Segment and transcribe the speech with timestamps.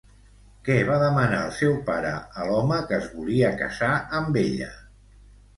[0.69, 3.91] Què va demanar el seu pare a l'home que es volia casar
[4.23, 4.73] amb ella?